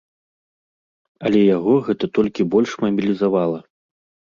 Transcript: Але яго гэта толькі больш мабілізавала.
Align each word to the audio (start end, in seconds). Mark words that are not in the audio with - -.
Але 1.27 1.41
яго 1.57 1.73
гэта 1.91 2.05
толькі 2.21 2.49
больш 2.57 2.71
мабілізавала. 2.87 3.59